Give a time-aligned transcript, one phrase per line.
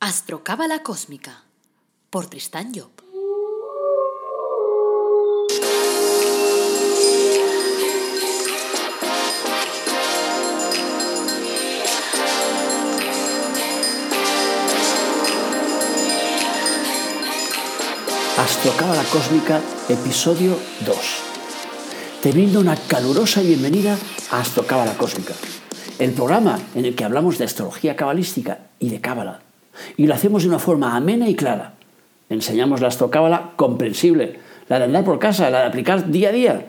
[0.00, 1.42] Astrocábala Cósmica
[2.08, 2.92] por Tristán Job.
[18.36, 20.56] Astrocábala Cósmica, episodio
[20.86, 20.96] 2.
[22.22, 23.98] Te brindo una calurosa bienvenida
[24.30, 25.34] a Astrocábala Cósmica,
[25.98, 29.47] el programa en el que hablamos de astrología cabalística y de cábala
[29.98, 31.74] y lo hacemos de una forma amena y clara.
[32.30, 34.38] Enseñamos la astrocábala comprensible,
[34.68, 36.66] la de andar por casa, la de aplicar día a día.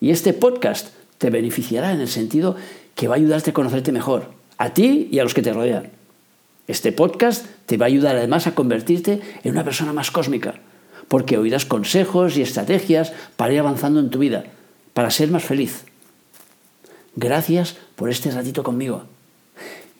[0.00, 2.56] Y este podcast te beneficiará en el sentido
[2.94, 5.90] que va a ayudarte a conocerte mejor, a ti y a los que te rodean.
[6.68, 10.54] Este podcast te va a ayudar además a convertirte en una persona más cósmica,
[11.08, 14.44] porque oirás consejos y estrategias para ir avanzando en tu vida,
[14.94, 15.86] para ser más feliz.
[17.16, 19.06] Gracias por este ratito conmigo.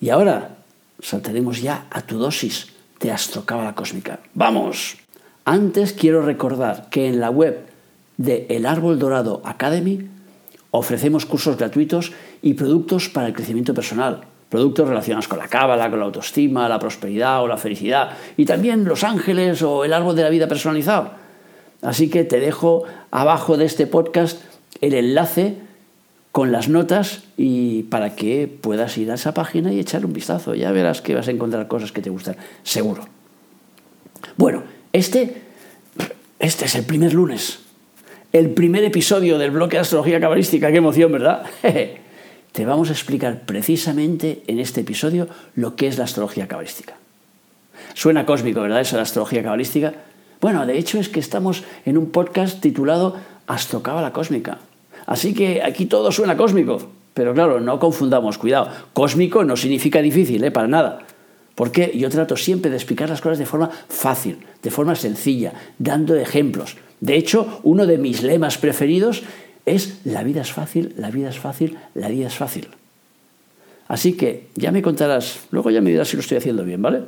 [0.01, 0.60] Y ahora
[1.01, 2.69] saltaremos ya a tu dosis
[3.01, 4.21] de astrocábala cósmica.
[4.35, 4.97] ¡Vamos!
[5.45, 7.67] Antes quiero recordar que en la web
[8.19, 10.09] de El Árbol Dorado Academy
[10.71, 15.99] ofrecemos cursos gratuitos y productos para el crecimiento personal, productos relacionados con la cábala, con
[15.99, 20.23] la autoestima, la prosperidad o la felicidad, y también los ángeles o el árbol de
[20.23, 21.13] la vida personalizado.
[21.83, 24.43] Así que te dejo abajo de este podcast
[24.81, 25.57] el enlace
[26.33, 30.55] con las notas y para que puedas ir a esa página y echar un vistazo.
[30.55, 33.05] Ya verás que vas a encontrar cosas que te gustan, seguro.
[34.37, 35.43] Bueno, este,
[36.39, 37.61] este es el primer lunes,
[38.33, 40.71] el primer episodio del bloque de astrología cabalística.
[40.71, 41.43] Qué emoción, ¿verdad?
[42.53, 46.95] te vamos a explicar precisamente en este episodio lo que es la astrología cabalística.
[47.95, 48.83] Suena cósmico, ¿verdad?
[48.83, 49.95] Eso de la astrología cabalística.
[50.41, 54.59] Bueno, de hecho es que estamos en un podcast titulado Astrocábala Cósmica
[55.07, 56.79] Así que aquí todo suena cósmico.
[57.15, 58.69] Pero claro, no confundamos, cuidado.
[58.93, 60.51] Cósmico no significa difícil, ¿eh?
[60.51, 61.01] para nada.
[61.55, 66.15] Porque yo trato siempre de explicar las cosas de forma fácil, de forma sencilla, dando
[66.15, 66.77] ejemplos.
[67.01, 69.23] De hecho, uno de mis lemas preferidos
[69.67, 72.69] es la vida es fácil, la vida es fácil, la vida es fácil.
[73.89, 77.03] Así que ya me contarás, luego ya me dirás si lo estoy haciendo bien, ¿vale?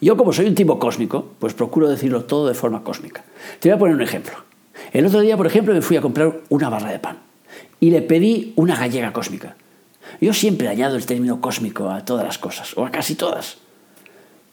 [0.00, 3.24] Yo como soy un tipo cósmico, pues procuro decirlo todo de forma cósmica.
[3.58, 4.47] Te voy a poner un ejemplo.
[4.92, 7.18] El otro día, por ejemplo, me fui a comprar una barra de pan
[7.80, 9.56] y le pedí una gallega cósmica.
[10.20, 13.58] Yo siempre añado el término cósmico a todas las cosas, o a casi todas.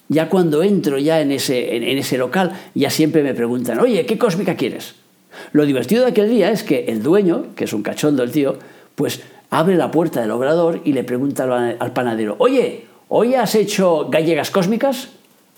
[0.08, 4.18] Ya cuando entro ya en ese, en, ese local, ya siempre me preguntan, oye, ¿qué
[4.18, 4.96] cósmica quieres?
[5.52, 8.58] Lo divertido de aquel día es que el dueño, que es un cachondo el tío,
[8.94, 13.56] pues abre la puerta del obrador y le pregunta al, al panadero, oye, ¿hoy has
[13.56, 15.10] hecho gallegas cósmicas?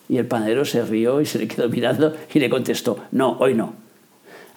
[0.08, 3.54] Y el panadero se rió y se le quedó mirando y le contestó, no, hoy
[3.54, 3.87] no.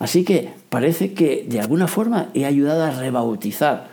[0.01, 3.89] Así que parece que de alguna forma he ayudado a rebautizar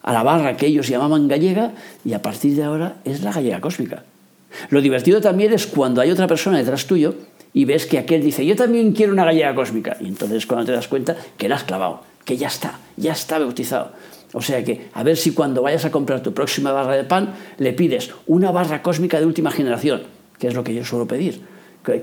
[0.00, 1.72] a la barra que ellos llamaban gallega
[2.04, 4.04] y a partir de ahora es la gallega cósmica.
[4.70, 7.16] Lo divertido también es cuando hay otra persona detrás tuyo
[7.52, 9.96] y ves que aquel dice, yo también quiero una gallega cósmica.
[10.00, 13.40] Y entonces cuando te das cuenta que la has clavado, que ya está, ya está
[13.40, 13.90] bautizado.
[14.32, 17.34] O sea que a ver si cuando vayas a comprar tu próxima barra de pan
[17.58, 20.02] le pides una barra cósmica de última generación,
[20.38, 21.40] que es lo que yo suelo pedir.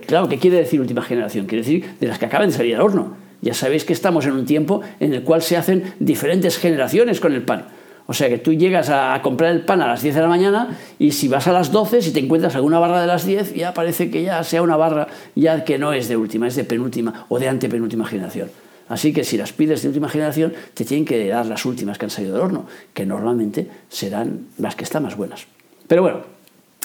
[0.06, 1.46] Claro, ¿qué quiere decir última generación?
[1.46, 4.34] Quiere decir de las que acaban de salir al horno ya sabéis que estamos en
[4.34, 7.66] un tiempo en el cual se hacen diferentes generaciones con el pan.
[8.10, 10.78] O sea que tú llegas a comprar el pan a las 10 de la mañana
[10.98, 13.74] y si vas a las 12, si te encuentras alguna barra de las 10, ya
[13.74, 17.26] parece que ya sea una barra ya que no es de última, es de penúltima
[17.28, 18.50] o de antepenúltima generación.
[18.88, 22.06] Así que si las pides de última generación, te tienen que dar las últimas que
[22.06, 25.46] han salido del horno, que normalmente serán las que están más buenas.
[25.88, 26.22] Pero bueno,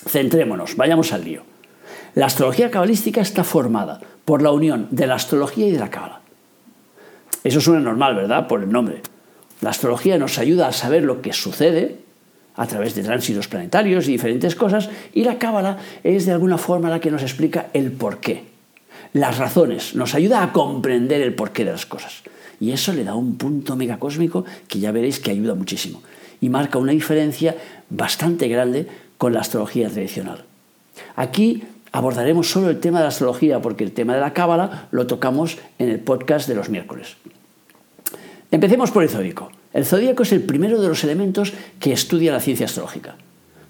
[0.09, 1.45] centrémonos, vayamos al lío.
[2.15, 6.22] La astrología cabalística está formada por la unión de la astrología y de la cábala.
[7.45, 8.47] Eso suena normal, ¿verdad?
[8.47, 9.03] Por el nombre.
[9.61, 11.99] La astrología nos ayuda a saber lo que sucede
[12.57, 16.91] a través de tránsitos planetarios y diferentes cosas, y la cábala es de alguna forma
[16.91, 18.45] la que nos explica el porqué,
[19.15, 22.23] las razones, nos ayuda a comprender el porqué de las cosas.
[22.61, 26.03] Y eso le da un punto megacósmico que ya veréis que ayuda muchísimo
[26.41, 27.57] y marca una diferencia
[27.91, 28.87] bastante grande
[29.19, 30.45] con la astrología tradicional.
[31.17, 35.07] Aquí abordaremos solo el tema de la astrología porque el tema de la cábala lo
[35.07, 37.17] tocamos en el podcast de los miércoles.
[38.51, 39.51] Empecemos por el zodíaco.
[39.73, 43.17] El zodíaco es el primero de los elementos que estudia la ciencia astrológica.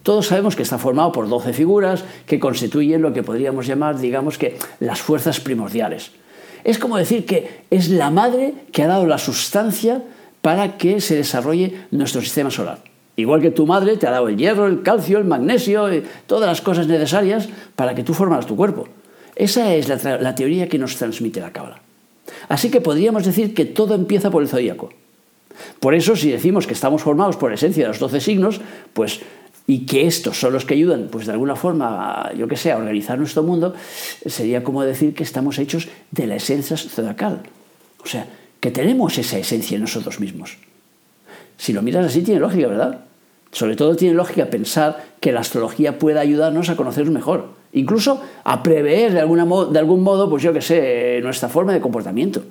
[0.02, 4.38] Todos sabemos que está formado por 12 figuras que constituyen lo que podríamos llamar, digamos
[4.38, 6.10] que, las fuerzas primordiales.
[6.64, 10.02] Es como decir que es la madre que ha dado la sustancia
[10.40, 12.91] para que se desarrolle nuestro sistema solar.
[13.22, 16.48] Igual que tu madre te ha dado el hierro, el calcio, el magnesio, y todas
[16.48, 18.88] las cosas necesarias para que tú formas tu cuerpo.
[19.36, 21.80] Esa es la, la teoría que nos transmite la cábala.
[22.48, 24.90] Así que podríamos decir que todo empieza por el zodíaco.
[25.78, 28.60] Por eso, si decimos que estamos formados por esencia de los 12 signos,
[28.92, 29.20] pues
[29.68, 32.76] y que estos son los que ayudan, pues de alguna forma, yo que sé, a
[32.76, 33.72] organizar nuestro mundo,
[34.26, 37.42] sería como decir que estamos hechos de la esencia zodiacal.
[38.02, 38.26] O sea,
[38.58, 40.58] que tenemos esa esencia en nosotros mismos.
[41.56, 43.04] Si lo miras así, tiene lógica, ¿verdad?
[43.52, 48.62] Sobre todo tiene lógica pensar que la astrología pueda ayudarnos a conocernos mejor, incluso a
[48.62, 52.42] prever de, alguna de algún modo, pues yo que sé, nuestra forma de comportamiento.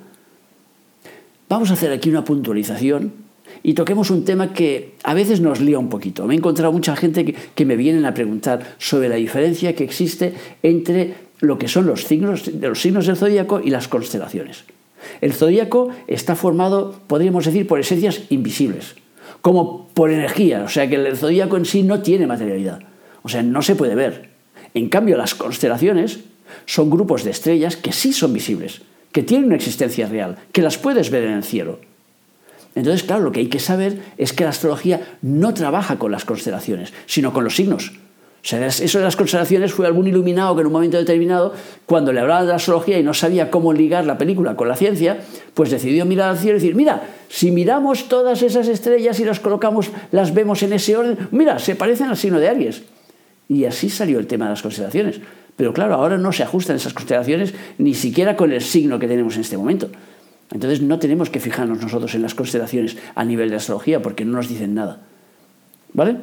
[1.50, 3.12] Vamos a hacer aquí una puntualización
[3.64, 6.26] y toquemos un tema que a veces nos lía un poquito.
[6.26, 10.34] Me he encontrado mucha gente que, me vienen a preguntar sobre la diferencia que existe
[10.64, 14.66] entre lo que son los signos, los signos del zodíaco y las constelaciones.
[15.20, 18.96] El zodíaco está formado, podríamos decir, por esencias invisibles,
[19.42, 22.82] como por energía, o sea que el zodíaco en sí no tiene materialidad,
[23.24, 24.30] o sea, no se puede ver.
[24.74, 26.20] En cambio, las constelaciones
[26.66, 30.78] son grupos de estrellas que sí son visibles, que tienen una existencia real, que las
[30.78, 31.80] puedes ver en el cielo.
[32.76, 36.24] Entonces, claro, lo que hay que saber es que la astrología no trabaja con las
[36.24, 37.92] constelaciones, sino con los signos.
[38.44, 41.54] O sea, eso de las constelaciones fue algún iluminado que en un momento determinado,
[41.86, 44.76] cuando le hablaba de la astrología y no sabía cómo ligar la película con la
[44.76, 45.20] ciencia,
[45.54, 49.40] pues decidió mirar al cielo y decir, mira, si miramos todas esas estrellas y las
[49.40, 52.82] colocamos, las vemos en ese orden, mira, se parecen al signo de Aries.
[53.48, 55.22] Y así salió el tema de las constelaciones.
[55.56, 59.36] Pero claro, ahora no se ajustan esas constelaciones ni siquiera con el signo que tenemos
[59.36, 59.92] en este momento.
[60.52, 64.38] Entonces no tenemos que fijarnos nosotros en las constelaciones a nivel de astrología porque no
[64.38, 65.02] nos dicen nada.
[65.94, 66.18] ¿Vale?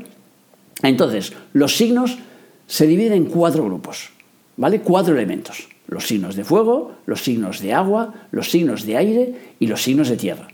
[0.83, 2.19] Entonces, los signos
[2.67, 4.11] se dividen en cuatro grupos,
[4.57, 4.81] ¿vale?
[4.81, 5.69] Cuatro elementos.
[5.87, 10.09] Los signos de fuego, los signos de agua, los signos de aire y los signos
[10.09, 10.49] de tierra.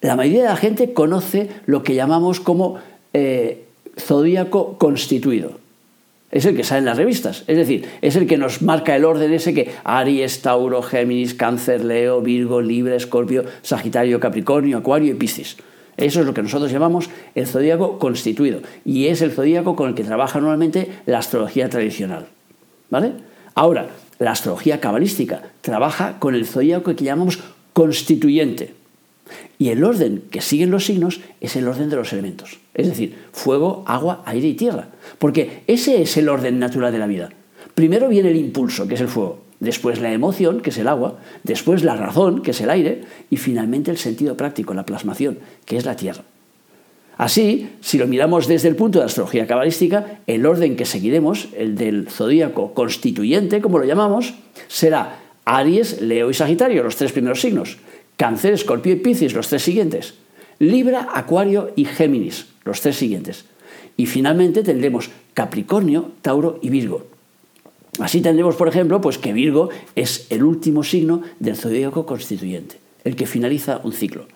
[0.00, 2.78] La mayoría de la gente conoce lo que llamamos como
[3.12, 3.64] eh,
[3.98, 5.64] zodíaco constituido
[6.34, 7.44] es el que sale en las revistas.
[7.46, 11.84] Es decir, es el que nos marca el orden ese que Aries, Tauro, Géminis, Cáncer,
[11.84, 15.56] Leo, Virgo, Libra, Escorpio, Sagitario, Capricornio, Acuario y Piscis.
[15.96, 19.94] Eso es lo que nosotros llamamos el zodíaco constituido y es el zodíaco con el
[19.94, 22.26] que trabaja normalmente la astrología tradicional.
[22.90, 23.12] ¿Vale?
[23.54, 23.88] Ahora,
[24.18, 27.38] la astrología cabalística trabaja con el zodíaco que llamamos
[27.72, 28.74] constituyente.
[29.58, 33.16] Y el orden que siguen los signos es el orden de los elementos, es decir,
[33.32, 34.88] fuego, agua, aire y tierra,
[35.18, 37.30] porque ese es el orden natural de la vida.
[37.74, 41.18] Primero viene el impulso, que es el fuego, después la emoción, que es el agua,
[41.42, 45.76] después la razón, que es el aire, y finalmente el sentido práctico, la plasmación, que
[45.76, 46.22] es la tierra.
[47.16, 51.76] Así, si lo miramos desde el punto de astrología cabalística, el orden que seguiremos, el
[51.76, 54.34] del zodíaco constituyente, como lo llamamos,
[54.66, 57.78] será Aries, Leo y Sagitario, los tres primeros signos.
[58.16, 60.14] Cáncer, Escorpio y Piscis, los tres siguientes.
[60.58, 63.44] Libra, Acuario y Géminis, los tres siguientes.
[63.96, 67.13] Y finalmente tendremos Capricornio, Tauro y Virgo.
[67.98, 73.16] Así tendremos, por ejemplo, pues que Virgo es el último signo del zodíaco constituyente, el
[73.16, 74.26] que finaliza un ciclo.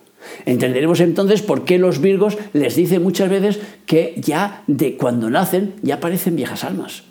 [0.44, 5.74] Entenderemos entonces por qué los Virgos les dicen muchas veces que ya de cuando nacen
[5.82, 7.04] ya parecen viejas almas.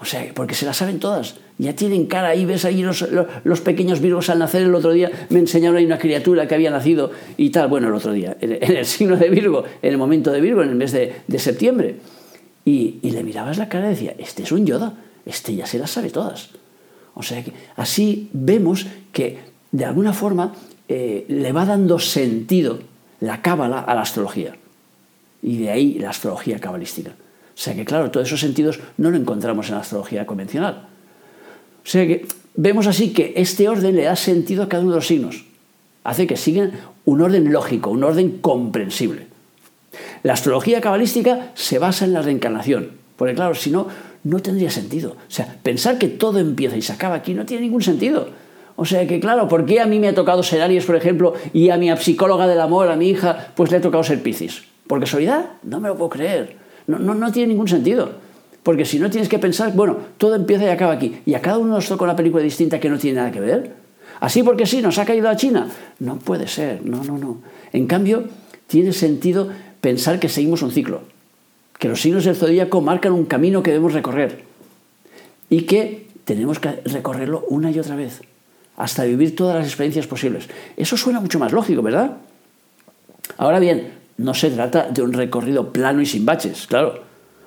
[0.00, 1.36] O sea, porque se las saben todas.
[1.56, 4.62] Ya tienen cara ahí, ves ahí los, pequeños virgos al nacer.
[4.62, 7.68] El otro día me enseñaron ahí una criatura que había nacido y tal.
[7.68, 10.70] Bueno, el otro día, en, el signo de Virgo, en el momento de Virgo, en
[10.70, 11.96] el mes de, septiembre.
[12.64, 14.94] Y, le mirabas la cara y decía, este es un Yoda,
[15.26, 16.50] este ya se las sabe todas.
[17.14, 19.38] O sea que así vemos que
[19.72, 20.54] de alguna forma
[20.88, 22.80] eh, le va dando sentido
[23.20, 24.56] la cábala a la astrología.
[25.42, 27.10] Y de ahí la astrología cabalística.
[27.10, 30.88] O sea que, claro, todos esos sentidos no lo encontramos en la astrología convencional.
[31.84, 34.96] O sea que vemos así que este orden le da sentido a cada uno de
[34.96, 35.44] los signos.
[36.02, 36.72] Hace que sigan
[37.04, 39.26] un orden lógico, un orden comprensible.
[40.22, 43.86] La astrología cabalística se basa en la reencarnación, porque claro, si no,
[44.24, 45.12] no tendría sentido.
[45.12, 48.28] O sea, pensar que todo empieza y se acaba aquí no tiene ningún sentido.
[48.76, 51.34] O sea que, claro, ¿por qué a mí me ha tocado ser Aries, por ejemplo,
[51.52, 54.64] y a mi psicóloga del amor, a mi hija, pues le ha tocado ser Piscis?
[54.88, 55.46] ¿Por casualidad?
[55.62, 56.56] No me lo puedo creer.
[56.86, 58.10] No, no, tiene ningún sentido.
[58.62, 61.20] Porque si no tienes que pensar, bueno, todo empieza y acaba aquí.
[61.24, 63.72] Y a cada uno nos toca una película distinta que no tiene nada que ver.
[64.20, 65.68] Así porque sí, nos ha caído a China.
[66.00, 67.38] No puede ser, no, no, no.
[67.72, 68.24] En cambio,
[68.66, 69.48] tiene sentido
[69.80, 71.02] pensar que seguimos un ciclo.
[71.84, 74.42] Que los signos del zodíaco marcan un camino que debemos recorrer.
[75.50, 78.22] Y que tenemos que recorrerlo una y otra vez.
[78.78, 80.48] Hasta vivir todas las experiencias posibles.
[80.78, 82.12] Eso suena mucho más lógico, ¿verdad?
[83.36, 87.02] Ahora bien, no se trata de un recorrido plano y sin baches, claro.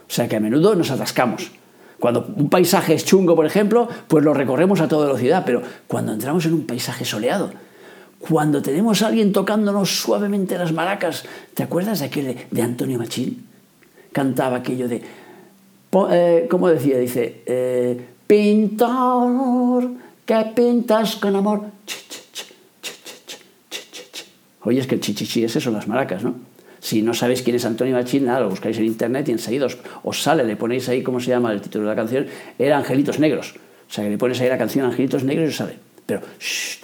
[0.08, 1.50] O sea que a menudo nos atascamos.
[1.98, 6.14] Cuando un paisaje es chungo, por ejemplo, pues lo recorremos a toda velocidad, pero cuando
[6.14, 7.50] entramos en un paisaje soleado,
[8.20, 11.24] cuando tenemos a alguien tocándonos suavemente las maracas,
[11.56, 13.57] ¿te acuerdas de aquel de, Antonio Machín?
[14.12, 15.02] Cantaba aquello de,
[16.12, 16.98] eh, ¿cómo decía?
[16.98, 19.90] Dice, eh, pintor,
[20.26, 21.62] que pintas con amor.
[24.64, 26.36] Oye, es que el chichichi ese son las maracas, ¿no?
[26.80, 29.78] Si no sabéis quién es Antonio Machín, nada, lo buscáis en internet y enseguida os,
[30.04, 32.28] os, sale, le ponéis ahí, ¿cómo se llama el título de la canción?
[32.60, 33.56] Era Angelitos Negros.
[33.90, 35.74] O sea, que le pones ahí la canción Angelitos Negros y os sale.
[36.06, 36.80] Pero, shh,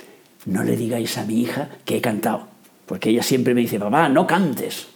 [0.45, 2.47] no le digáis a mi hija que he cantado.
[2.85, 4.87] Porque ella siempre me dice, papá, no cantes.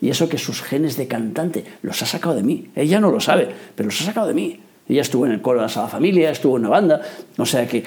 [0.00, 2.70] Y eso que sus genes de cantante los ha sacado de mí.
[2.74, 4.60] Ella no lo sabe, pero los ha sacado de mí.
[4.88, 7.02] Ella estuvo en el coro de la Sala Familia, estuvo en una banda.
[7.36, 7.84] O sea que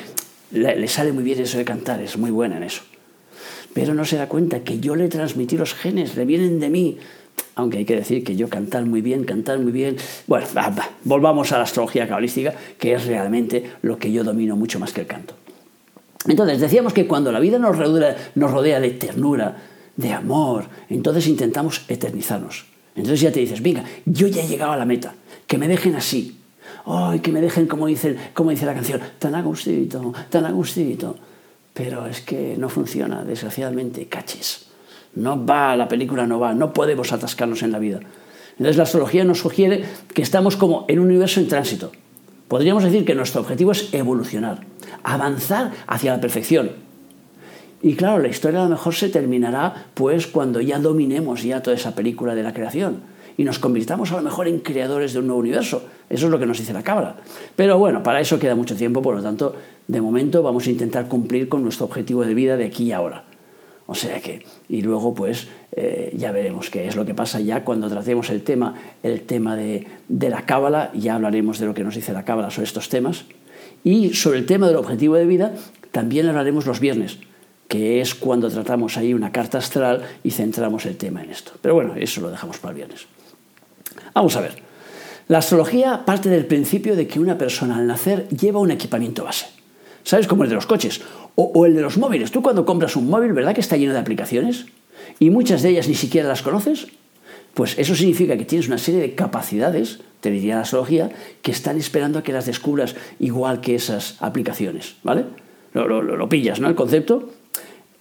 [0.51, 2.83] le, le sale muy bien eso de cantar, es muy buena en eso.
[3.73, 6.97] Pero no se da cuenta que yo le transmití los genes, le vienen de mí.
[7.55, 9.97] Aunque hay que decir que yo cantar muy bien, cantar muy bien.
[10.27, 10.89] Bueno, va, va.
[11.03, 15.01] volvamos a la astrología cabalística, que es realmente lo que yo domino mucho más que
[15.01, 15.35] el canto.
[16.27, 19.57] Entonces, decíamos que cuando la vida nos rodea, nos rodea de ternura,
[19.95, 22.65] de amor, entonces intentamos eternizarnos.
[22.95, 25.15] Entonces ya te dices, venga, yo ya he llegado a la meta,
[25.47, 26.39] que me dejen así.
[26.85, 29.43] Ay, que me dejen como dice, como dice la canción, tan a
[30.29, 31.15] tan a.
[31.73, 34.67] Pero es que no funciona, desgraciadamente, caches.
[35.15, 37.99] No va, la película no va, no podemos atascarnos en la vida.
[38.51, 39.83] Entonces la astrología nos sugiere
[40.13, 41.91] que estamos como en un universo en tránsito.
[42.47, 44.65] Podríamos decir que nuestro objetivo es evolucionar,
[45.03, 46.71] avanzar hacia la perfección.
[47.83, 51.75] Y claro, la historia a lo mejor se terminará pues cuando ya dominemos ya toda
[51.75, 53.01] esa película de la creación
[53.35, 55.83] y nos convirtamos a lo mejor en creadores de un nuevo universo.
[56.09, 57.17] Eso es lo que nos dice la cábala.
[57.57, 59.53] Pero bueno, para eso queda mucho tiempo, por lo tanto,
[59.85, 63.25] de momento vamos a intentar cumplir con nuestro objetivo de vida de aquí y ahora.
[63.85, 67.65] O sea que, y luego pues eh, ya veremos qué es lo que pasa ya
[67.65, 71.83] cuando tratemos el tema, el tema de, de la cábala, ya hablaremos de lo que
[71.83, 73.25] nos dice la cábala sobre estos temas.
[73.83, 75.53] Y sobre el tema del objetivo de vida
[75.91, 77.19] también hablaremos los viernes,
[77.73, 81.53] que es cuando tratamos ahí una carta astral y centramos el tema en esto.
[81.59, 83.07] Pero bueno, eso lo dejamos para el viernes.
[84.13, 84.61] Vamos a ver.
[85.27, 89.47] La astrología parte del principio de que una persona al nacer lleva un equipamiento base.
[90.03, 90.27] ¿Sabes?
[90.27, 91.01] Como el de los coches
[91.33, 92.29] o, el de los móviles.
[92.29, 94.67] Tú cuando compras un móvil, ¿verdad que está lleno de aplicaciones?
[95.17, 96.89] Y muchas de ellas ni siquiera las conoces.
[97.55, 101.09] Pues eso significa que tienes una serie de capacidades, te diría la astrología,
[101.41, 104.97] que están esperando a que las descubras igual que esas aplicaciones.
[105.01, 105.25] ¿Vale?
[105.73, 106.67] Lo, lo, lo pillas, ¿no?
[106.67, 107.29] El concepto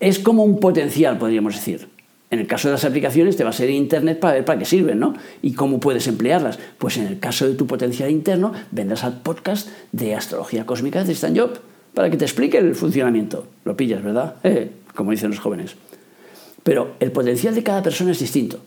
[0.02, 1.88] es como un potencial, podríamos decir.
[2.28, 4.64] En el caso de las aplicaciones te va a ser Internet para ver para qué
[4.64, 5.14] sirven, ¿no?
[5.42, 6.59] Y cómo puedes emplearlas.
[6.78, 11.12] Pues en el caso de tu potencial interno, vendrás al podcast de Astrología Cósmica de
[11.12, 11.61] Stan Job
[11.94, 13.47] para que te explique el funcionamiento.
[13.64, 14.35] Lo pillas, ¿verdad?
[14.44, 15.76] Eh, como dicen los jóvenes.
[16.64, 18.59] Pero el potencial de cada persona es distinto,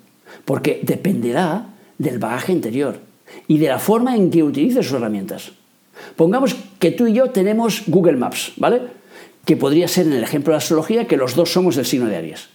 [0.46, 3.00] porque dependerá del bagaje interior
[3.48, 5.52] y de la forma en que utilices sus herramientas.
[6.16, 8.82] Pongamos que tú y yo tenemos Google Maps, ¿vale?
[9.46, 12.08] Que podría ser en el ejemplo de la astrología que los dos somos del signo
[12.08, 12.50] de Aries.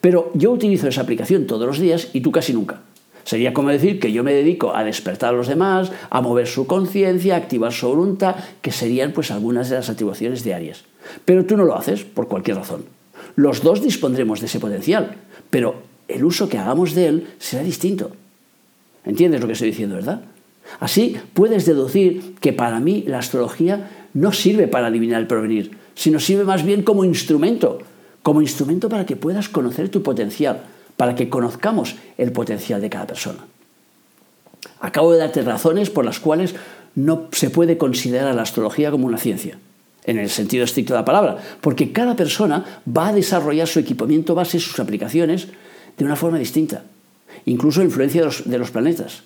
[0.00, 2.80] Pero yo utilizo esa aplicación todos los días y tú casi nunca.
[3.24, 6.66] Sería como decir que yo me dedico a despertar a los demás, a mover su
[6.66, 10.84] conciencia, a activar su voluntad, que serían pues algunas de las atribuciones diarias.
[11.24, 12.86] Pero tú no lo haces por cualquier razón.
[13.36, 15.16] Los dos dispondremos de ese potencial,
[15.50, 18.12] pero el uso que hagamos de él será distinto.
[19.04, 20.22] ¿Entiendes lo que estoy diciendo, verdad?
[20.80, 26.20] Así puedes deducir que para mí la astrología no sirve para adivinar el porvenir, sino
[26.20, 27.80] sirve más bien como instrumento
[28.28, 30.60] como instrumento para que puedas conocer tu potencial,
[30.98, 33.46] para que conozcamos el potencial de cada persona.
[34.80, 36.54] Acabo de darte razones por las cuales
[36.94, 39.58] no se puede considerar la astrología como una ciencia,
[40.04, 44.34] en el sentido estricto de la palabra, porque cada persona va a desarrollar su equipamiento
[44.34, 45.48] base, sus aplicaciones,
[45.96, 46.84] de una forma distinta,
[47.46, 49.22] incluso influencia de los, de los planetas.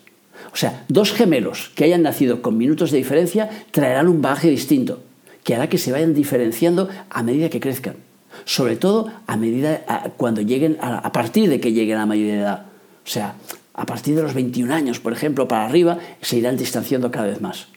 [0.53, 5.01] O sea, dos gemelos que hayan nacido con minutos de diferencia traerán un bagaje distinto,
[5.45, 7.97] que hará que se vayan diferenciando a medida que crezcan
[8.45, 12.35] sobre todo a medida cuando lleguen a, a, partir de que lleguen a la mayoría
[12.35, 12.67] de edad.
[13.05, 13.35] O sea,
[13.75, 17.41] a partir de los 21 años, por ejemplo, para arriba, se irán distanciando cada vez
[17.41, 17.69] más.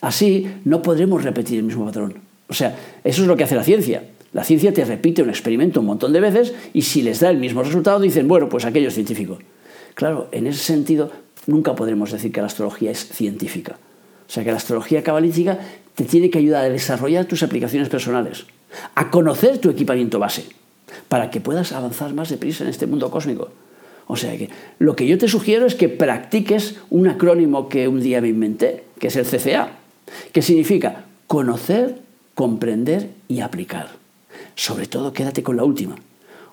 [0.00, 2.16] Así no podremos repetir el mismo patrón.
[2.48, 4.04] O sea, eso es lo que hace la ciencia.
[4.32, 7.36] La ciencia te repite un experimento un montón de veces y si les da el
[7.36, 9.38] mismo resultado dicen, bueno, pues aquello es científico.
[9.94, 11.10] Claro, en ese sentido
[11.46, 13.76] nunca podremos decir que la astrología es científica.
[14.26, 15.58] O sea, que la astrología cabalística
[15.94, 18.46] te tiene que ayudar a desarrollar tus aplicaciones personales
[18.94, 20.46] a conocer tu equipamiento base,
[21.08, 23.50] para que puedas avanzar más deprisa en este mundo cósmico.
[24.06, 28.00] O sea que lo que yo te sugiero es que practiques un acrónimo que un
[28.00, 29.70] día me inventé, que es el CCA,
[30.32, 32.00] que significa conocer,
[32.34, 33.90] comprender y aplicar.
[34.54, 35.96] Sobre todo quédate con la última.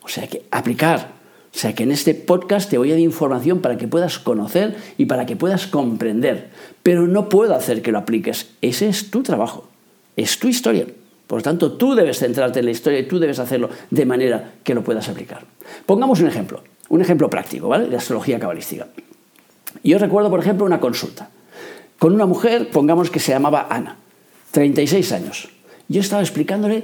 [0.02, 1.19] O sea que aplicar.
[1.54, 4.76] O sea que en este podcast te voy a dar información para que puedas conocer
[4.98, 6.50] y para que puedas comprender.
[6.84, 8.52] Pero no puedo hacer que lo apliques.
[8.62, 9.68] Ese es tu trabajo.
[10.16, 10.86] Es tu historia.
[11.28, 14.54] Por lo tanto, tú debes centrarte en la historia y tú debes hacerlo de manera
[14.64, 15.46] que lo puedas aplicar.
[15.86, 17.88] Pongamos un ejemplo, un ejemplo práctico, ¿vale?
[17.88, 18.88] De astrología cabalística.
[19.84, 21.30] Yo recuerdo, por ejemplo, una consulta
[22.00, 23.98] con una mujer, pongamos que se llamaba Ana,
[24.52, 25.50] 36 años.
[25.90, 26.84] Yo estaba explicándole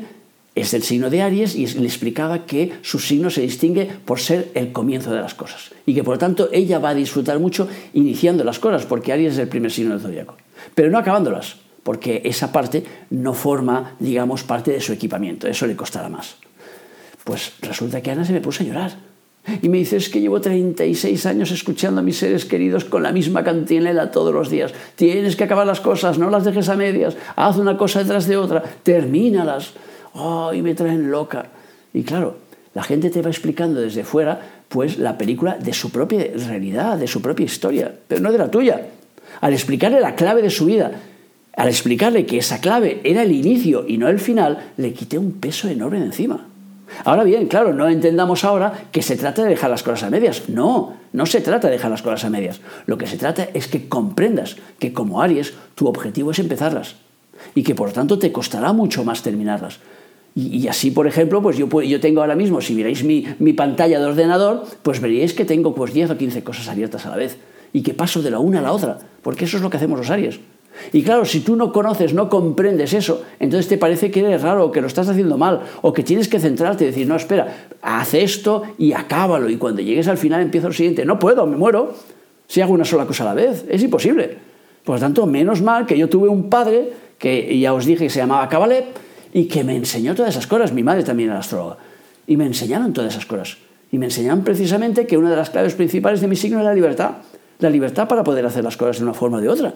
[0.56, 4.52] es del signo de Aries y le explicaba que su signo se distingue por ser
[4.56, 7.68] el comienzo de las cosas y que por lo tanto ella va a disfrutar mucho
[7.94, 10.36] iniciando las cosas porque Aries es el primer signo del zodiaco,
[10.74, 15.76] pero no acabándolas porque esa parte no forma, digamos, parte de su equipamiento, eso le
[15.76, 16.38] costará más.
[17.24, 18.98] Pues resulta que Ana se me puso a llorar
[19.62, 23.12] y me dice, es que llevo 36 años escuchando a mis seres queridos con la
[23.12, 24.74] misma cantinela todos los días.
[24.96, 27.16] Tienes que acabar las cosas, no las dejes a medias.
[27.36, 29.74] Haz una cosa detrás de otra, termínalas.
[30.16, 31.48] ¡Ay, me traen loca!
[31.94, 32.38] Y claro,
[32.74, 37.08] la gente te va explicando desde fuera, pues, la película de su propia realidad, de
[37.08, 38.82] su propia historia, pero no de la tuya.
[39.42, 40.92] Al explicarle la clave de su vida,
[41.56, 45.34] al explicarle que esa clave era el inicio y no el final, le quité un
[45.34, 46.48] peso enorme de encima.
[47.04, 50.50] Ahora bien, claro, no entendamos ahora que se trata de dejar las cosas a medias.
[50.50, 52.62] No, no se trata de dejar las cosas a medias.
[52.86, 56.96] Lo que se trata es que comprendas que como Aries tu objetivo es empezarlas
[57.54, 59.80] y que por tanto te costará mucho más terminarlas.
[60.36, 64.06] Y, así, por ejemplo, pues yo, yo, tengo ahora mismo, si miráis mi, pantalla de
[64.06, 67.38] ordenador, pues veríais que tengo pues 10 o 15 cosas abiertas a la vez
[67.72, 69.98] y que paso de la una a la otra, porque eso es lo que hacemos
[69.98, 70.42] los Aries.
[70.92, 74.66] Y claro, si tú no conoces, no comprendes eso, entonces te parece que eres raro,
[74.66, 77.70] o que lo estás haciendo mal, o que tienes que centrarte y decir, no, espera,
[77.82, 79.50] haz esto y acábalo.
[79.50, 81.06] Y cuando llegues al final empiezo lo siguiente.
[81.06, 81.94] No puedo, me muero
[82.48, 83.66] si hago una sola cosa a la vez.
[83.70, 84.38] Es imposible.
[84.84, 88.10] Por lo tanto, menos mal que yo tuve un padre que ya os dije que
[88.10, 89.05] se llamaba Cabalep
[89.36, 90.72] y que me enseñó todas esas cosas.
[90.72, 91.76] Mi madre también era astróloga.
[92.26, 93.58] Y me enseñaron todas esas cosas.
[93.92, 96.74] Y me enseñaron precisamente que una de las claves principales de mi signo es la
[96.74, 97.18] libertad.
[97.60, 99.74] La libertad para poder hacer las cosas de una forma o de otra.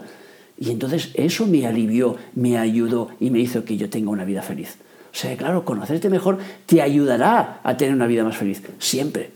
[0.57, 4.41] Y entonces eso me alivió, me ayudó y me hizo que yo tenga una vida
[4.41, 4.77] feliz.
[5.11, 9.31] O sea, claro, conocerte mejor te ayudará a tener una vida más feliz, siempre.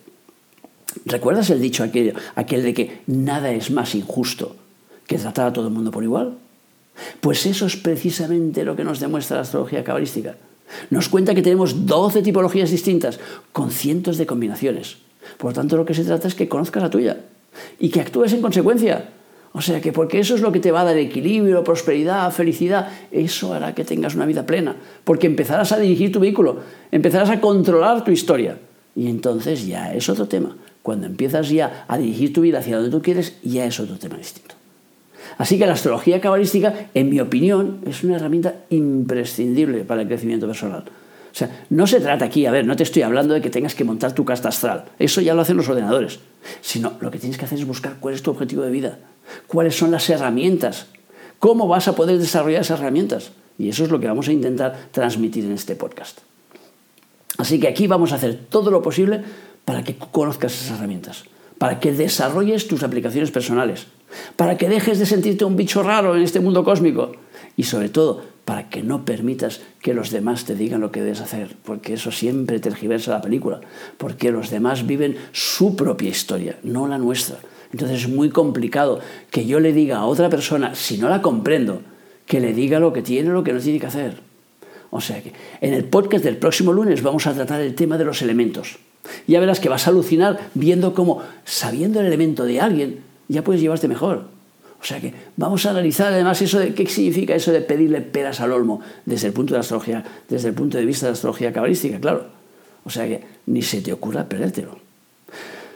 [1.03, 4.55] ¿Recuerdas el dicho aquel, aquel de que nada es más injusto
[5.05, 6.37] que tratar a todo el mundo por igual?
[7.21, 10.35] Pues eso es precisamente lo que nos demuestra la astrología cabalística.
[10.89, 13.19] Nos cuenta que tenemos 12 tipologías distintas,
[13.51, 14.97] con cientos de combinaciones.
[15.37, 17.17] Por lo tanto, lo que se trata es que conozcas la tuya
[17.79, 19.09] y que actúes en consecuencia.
[19.53, 22.89] O sea que porque eso es lo que te va a dar equilibrio, prosperidad, felicidad,
[23.11, 26.57] eso hará que tengas una vida plena, porque empezarás a dirigir tu vehículo,
[26.91, 28.57] empezarás a controlar tu historia.
[28.95, 30.55] Y entonces ya es otro tema.
[30.81, 34.17] Cuando empiezas ya a dirigir tu vida hacia donde tú quieres, ya es otro tema
[34.17, 34.55] distinto.
[35.37, 40.47] Así que la astrología cabalística, en mi opinión, es una herramienta imprescindible para el crecimiento
[40.47, 40.83] personal.
[41.33, 43.73] O sea, no se trata aquí, a ver, no te estoy hablando de que tengas
[43.73, 46.19] que montar tu casta astral, eso ya lo hacen los ordenadores,
[46.61, 48.99] sino lo que tienes que hacer es buscar cuál es tu objetivo de vida,
[49.47, 50.85] cuáles son las herramientas,
[51.39, 53.31] cómo vas a poder desarrollar esas herramientas.
[53.57, 56.19] Y eso es lo que vamos a intentar transmitir en este podcast.
[57.37, 59.23] Así que aquí vamos a hacer todo lo posible
[59.65, 61.23] para que conozcas esas herramientas,
[61.57, 63.87] para que desarrolles tus aplicaciones personales,
[64.35, 67.11] para que dejes de sentirte un bicho raro en este mundo cósmico
[67.55, 71.21] y sobre todo para que no permitas que los demás te digan lo que debes
[71.21, 73.61] hacer, porque eso siempre tergiversa la película,
[73.97, 77.37] porque los demás viven su propia historia, no la nuestra.
[77.71, 78.99] Entonces es muy complicado
[79.31, 81.81] que yo le diga a otra persona, si no la comprendo,
[82.25, 84.19] que le diga lo que tiene o lo que no tiene que hacer.
[84.89, 88.05] O sea que en el podcast del próximo lunes vamos a tratar el tema de
[88.05, 88.77] los elementos.
[89.27, 93.61] Ya verás que vas a alucinar viendo cómo, sabiendo el elemento de alguien, ya puedes
[93.61, 94.25] llevarte mejor.
[94.81, 98.41] O sea que vamos a analizar además eso de qué significa eso de pedirle peras
[98.41, 101.53] al olmo desde el punto de astrología, desde el punto de vista de la astrología
[101.53, 102.25] cabalística, claro.
[102.83, 104.77] O sea que ni se te ocurra perdértelo.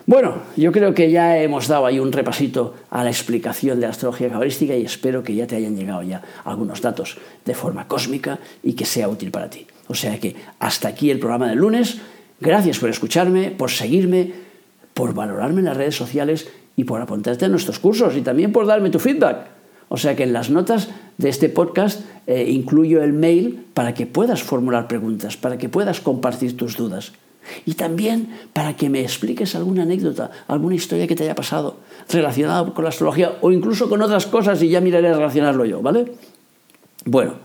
[0.05, 3.91] Bueno, yo creo que ya hemos dado ahí un repasito a la explicación de la
[3.91, 8.39] astrología cabalística y espero que ya te hayan llegado ya algunos datos de forma cósmica
[8.63, 9.67] y que sea útil para ti.
[9.87, 11.97] O sea que hasta aquí el programa del lunes.
[12.39, 14.31] Gracias por escucharme, por seguirme,
[14.93, 18.65] por valorarme en las redes sociales y por apuntarte a nuestros cursos y también por
[18.65, 19.47] darme tu feedback.
[19.89, 24.05] O sea que en las notas de este podcast eh, incluyo el mail para que
[24.05, 27.13] puedas formular preguntas, para que puedas compartir tus dudas.
[27.65, 31.77] Y también para que me expliques alguna anécdota, alguna historia que te haya pasado
[32.09, 35.81] relacionada con la astrología o incluso con otras cosas y ya miraré a relacionarlo yo,
[35.81, 36.11] ¿vale?
[37.05, 37.35] Bueno,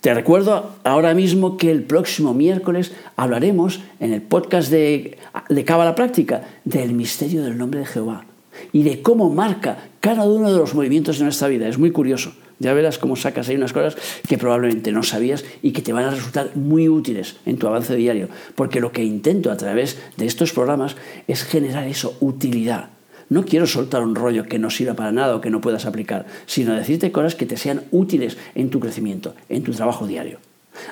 [0.00, 5.18] te recuerdo ahora mismo que el próximo miércoles hablaremos en el podcast de,
[5.50, 8.24] de Cábala Práctica del misterio del nombre de Jehová
[8.72, 11.68] y de cómo marca cada uno de los movimientos de nuestra vida.
[11.68, 12.32] Es muy curioso.
[12.58, 13.96] Ya verás cómo sacas ahí unas cosas
[14.28, 17.96] que probablemente no sabías y que te van a resultar muy útiles en tu avance
[17.96, 18.28] diario.
[18.54, 20.94] Porque lo que intento a través de estos programas
[21.26, 22.90] es generar eso, utilidad.
[23.30, 26.26] No quiero soltar un rollo que no sirva para nada o que no puedas aplicar,
[26.46, 30.38] sino decirte cosas que te sean útiles en tu crecimiento, en tu trabajo diario.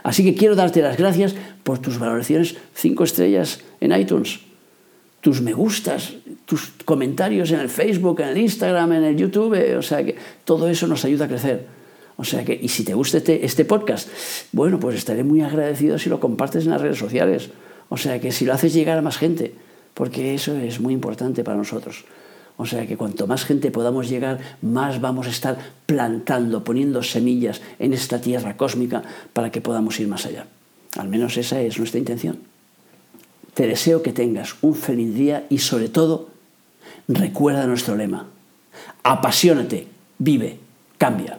[0.03, 4.41] Así que quiero darte las gracias por tus valoraciones 5 estrellas en iTunes
[5.21, 6.15] tus me gustas,
[6.47, 10.69] tus comentarios en el Facebook, en el Instagram, en el YouTube, o sea que todo
[10.69, 11.67] eso nos ayuda a crecer.
[12.17, 14.09] O sea que, y si te gusta este, este podcast,
[14.53, 17.51] bueno, pues estaré muy agradecido si lo compartes en las redes sociales.
[17.89, 19.55] O sea que si lo haces llegar a más gente,
[19.95, 22.05] porque eso es muy importante para nosotros.
[22.59, 25.57] O sea que cuanto más gente podamos llegar, más vamos a estar
[25.87, 29.03] plantando, poniendo semillas en esta tierra cósmica
[29.33, 30.47] para que podamos ir más allá.
[30.99, 32.50] Al menos esa es nuestra intención.
[33.61, 36.31] Te deseo que tengas un feliz día y sobre todo,
[37.09, 38.27] recuerda nuestro lema.
[39.03, 40.59] Apasionate, vive,
[40.97, 41.39] cambia.